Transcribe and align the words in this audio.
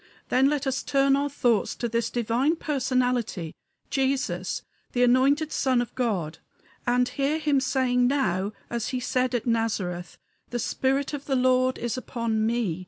Then 0.29 0.49
let 0.49 0.65
us 0.65 0.81
turn 0.81 1.15
our 1.15 1.29
thoughts 1.29 1.75
to 1.75 1.87
this 1.87 2.09
divine 2.09 2.55
Personality, 2.55 3.53
Jesus, 3.91 4.63
the 4.93 5.03
anointed 5.03 5.51
Son 5.51 5.79
of 5.79 5.93
God, 5.93 6.39
and 6.87 7.07
hear 7.07 7.37
him 7.37 7.59
saying 7.59 8.07
now, 8.07 8.51
as 8.67 8.87
he 8.87 8.99
said 8.99 9.35
at 9.35 9.45
Nazareth: 9.45 10.17
"The 10.49 10.57
spirit 10.57 11.13
of 11.13 11.25
the 11.25 11.35
Lord 11.35 11.77
is 11.77 11.97
upon 11.99 12.47
ME. 12.47 12.79